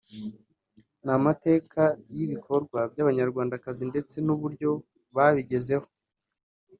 [1.03, 1.81] ni amateka
[2.15, 4.69] y’ibikorwa by’Abanyarwandakazi ndetse n’uburyo
[5.15, 5.87] babigezeho